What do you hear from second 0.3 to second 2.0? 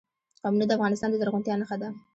قومونه د افغانستان د زرغونتیا نښه ده.